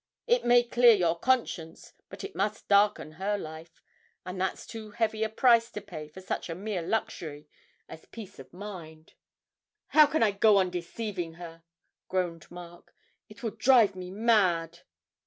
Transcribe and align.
It 0.25 0.43
may 0.43 0.63
clear 0.63 0.95
your 0.95 1.19
conscience, 1.19 1.93
but 2.09 2.23
it 2.23 2.35
must 2.35 2.67
darken 2.67 3.11
her 3.21 3.37
life 3.37 3.83
and 4.25 4.41
that's 4.41 4.65
too 4.65 4.89
heavy 4.89 5.21
a 5.23 5.29
price 5.29 5.69
to 5.73 5.79
pay 5.79 6.07
for 6.07 6.21
such 6.21 6.49
a 6.49 6.55
mere 6.55 6.81
luxury 6.81 7.47
as 7.87 8.05
peace 8.07 8.39
of 8.39 8.51
mind.' 8.51 9.13
'How 9.89 10.07
can 10.07 10.23
I 10.23 10.31
go 10.31 10.57
on 10.57 10.71
deceiving 10.71 11.35
her?' 11.35 11.61
groaned 12.07 12.49
Mark; 12.49 12.95
'it 13.29 13.43
will 13.43 13.51
drive 13.51 13.95
me 13.95 14.09
mad!' 14.09 14.79